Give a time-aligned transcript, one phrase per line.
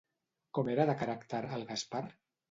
[0.57, 2.01] Com era de caràcter el Gaspar?